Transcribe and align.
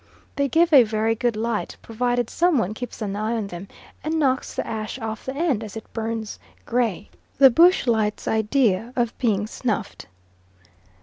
They 0.35 0.47
give 0.47 0.73
a 0.73 0.81
very 0.81 1.13
good 1.13 1.35
light, 1.35 1.77
provided 1.83 2.27
some 2.27 2.57
one 2.57 2.73
keeps 2.73 3.03
an 3.03 3.15
eye 3.15 3.37
on 3.37 3.45
them 3.45 3.67
and 4.03 4.17
knocks 4.17 4.55
the 4.55 4.65
ash 4.65 4.97
off 4.97 5.27
the 5.27 5.35
end 5.35 5.63
as 5.63 5.77
it 5.77 5.85
burns 5.93 6.39
gray; 6.65 7.11
the 7.37 7.51
bush 7.51 7.85
lights' 7.85 8.27
idea 8.27 8.93
of 8.95 9.15
being 9.19 9.45
snuffed. 9.45 10.07